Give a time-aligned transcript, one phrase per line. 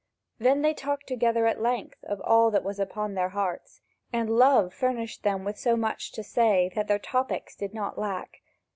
[0.39, 3.81] Then they talked together at length of all that was upon their hearts,
[4.11, 8.41] and love furnished them with so much to say that topics did not lack.